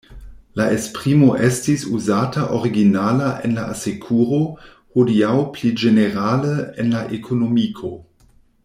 La 0.59 0.65
esprimo 0.75 1.27
estis 1.47 1.83
uzata 1.97 2.45
originala 2.59 3.27
en 3.49 3.53
la 3.59 3.67
asekuro, 3.75 4.41
hodiaŭ 4.97 5.37
pli 5.59 5.75
ĝenerale 5.83 6.57
en 6.85 6.91
la 6.97 7.05
ekonomiko. 7.21 7.95